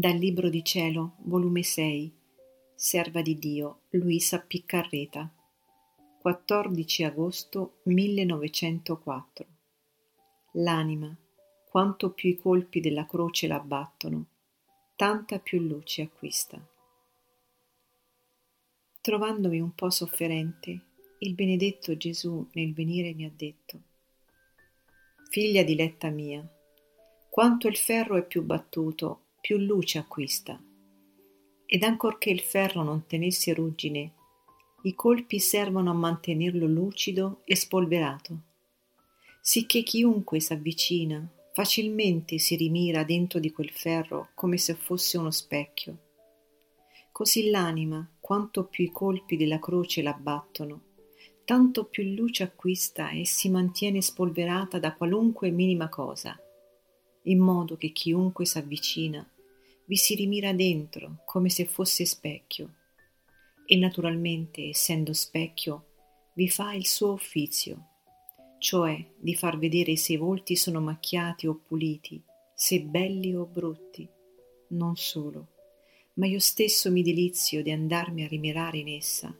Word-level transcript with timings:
Dal 0.00 0.16
Libro 0.16 0.48
di 0.48 0.64
Cielo, 0.64 1.16
volume 1.24 1.62
6, 1.62 2.10
Serva 2.74 3.20
di 3.20 3.38
Dio, 3.38 3.80
Luisa 3.90 4.40
Piccarreta, 4.40 5.30
14 6.22 7.04
agosto 7.04 7.80
1904. 7.82 9.46
L'anima, 10.52 11.14
quanto 11.68 12.12
più 12.12 12.30
i 12.30 12.38
colpi 12.38 12.80
della 12.80 13.04
croce 13.04 13.46
la 13.46 13.60
battono, 13.60 14.24
tanta 14.96 15.38
più 15.38 15.60
luce 15.60 16.00
acquista. 16.00 16.66
Trovandomi 19.02 19.60
un 19.60 19.74
po' 19.74 19.90
sofferente, 19.90 20.80
il 21.18 21.34
benedetto 21.34 21.94
Gesù 21.98 22.48
nel 22.52 22.72
venire 22.72 23.12
mi 23.12 23.26
ha 23.26 23.30
detto, 23.36 23.82
Figlia 25.28 25.62
diletta 25.62 26.08
mia, 26.08 26.42
quanto 27.28 27.68
il 27.68 27.76
ferro 27.76 28.16
è 28.16 28.24
più 28.24 28.42
battuto, 28.42 29.24
più 29.40 29.56
luce 29.56 29.98
acquista. 29.98 30.60
Ed 31.64 31.82
ancorché 31.82 32.30
il 32.30 32.40
ferro 32.40 32.82
non 32.82 33.06
tenesse 33.06 33.54
ruggine, 33.54 34.12
i 34.82 34.94
colpi 34.94 35.38
servono 35.38 35.90
a 35.90 35.94
mantenerlo 35.94 36.66
lucido 36.66 37.40
e 37.44 37.56
spolverato, 37.56 38.38
sicché 39.40 39.82
chiunque 39.82 40.40
s'avvicina 40.40 41.26
facilmente 41.52 42.38
si 42.38 42.56
rimira 42.56 43.02
dentro 43.02 43.38
di 43.38 43.50
quel 43.50 43.70
ferro 43.70 44.28
come 44.34 44.56
se 44.56 44.74
fosse 44.74 45.18
uno 45.18 45.30
specchio. 45.30 45.98
Così 47.12 47.50
l'anima, 47.50 48.08
quanto 48.20 48.64
più 48.64 48.84
i 48.84 48.90
colpi 48.90 49.36
della 49.36 49.58
croce 49.58 50.02
la 50.02 50.12
battono, 50.12 50.82
tanto 51.44 51.84
più 51.84 52.04
luce 52.14 52.42
acquista 52.42 53.10
e 53.10 53.26
si 53.26 53.50
mantiene 53.50 54.00
spolverata 54.00 54.78
da 54.78 54.94
qualunque 54.94 55.50
minima 55.50 55.88
cosa 55.88 56.38
in 57.24 57.38
modo 57.38 57.76
che 57.76 57.90
chiunque 57.90 58.46
s'avvicina 58.46 59.28
vi 59.90 59.96
si 59.96 60.14
rimira 60.14 60.52
dentro 60.52 61.22
come 61.24 61.48
se 61.48 61.64
fosse 61.64 62.04
specchio. 62.04 62.74
E 63.66 63.76
naturalmente 63.76 64.68
essendo 64.68 65.12
specchio 65.12 65.86
vi 66.34 66.48
fa 66.48 66.74
il 66.74 66.86
suo 66.86 67.14
uffizio, 67.14 67.88
cioè 68.60 69.04
di 69.18 69.34
far 69.34 69.58
vedere 69.58 69.96
se 69.96 70.12
i 70.12 70.16
volti 70.16 70.54
sono 70.54 70.80
macchiati 70.80 71.48
o 71.48 71.56
puliti, 71.56 72.22
se 72.54 72.82
belli 72.82 73.34
o 73.34 73.46
brutti. 73.46 74.08
Non 74.68 74.94
solo, 74.94 75.48
ma 76.14 76.28
io 76.28 76.38
stesso 76.38 76.92
mi 76.92 77.02
delizio 77.02 77.60
di 77.60 77.72
andarmi 77.72 78.22
a 78.22 78.28
rimirare 78.28 78.78
in 78.78 78.90
essa, 78.90 79.36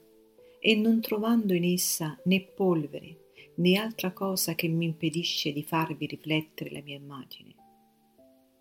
e 0.59 0.75
non 0.75 1.01
trovando 1.01 1.55
in 1.55 1.62
essa 1.62 2.19
né 2.25 2.41
polvere 2.41 3.28
né 3.55 3.78
altra 3.78 4.12
cosa 4.12 4.56
che 4.56 4.67
mi 4.67 4.87
impedisce 4.87 5.53
di 5.53 5.62
farvi 5.62 6.06
riflettere 6.06 6.73
la 6.73 6.83
mia 6.83 6.97
immagine. 6.97 7.55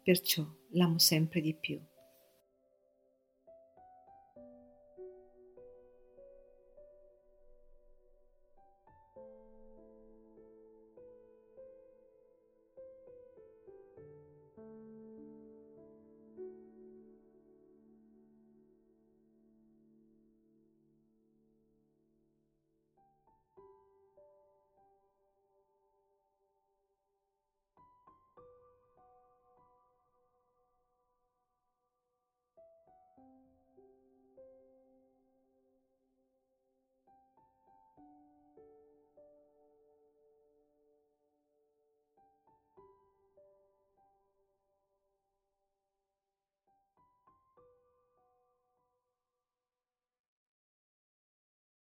Perciò 0.03 0.57
l'amo 0.71 0.97
sempre 0.99 1.41
di 1.41 1.53
più. 1.53 1.79